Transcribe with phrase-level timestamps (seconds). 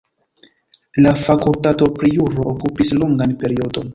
[1.05, 3.89] La fakultato pri juro okupis longan periodon.